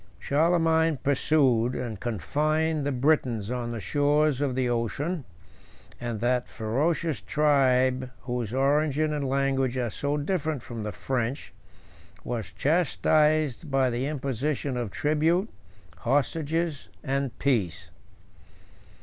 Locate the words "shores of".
3.79-4.55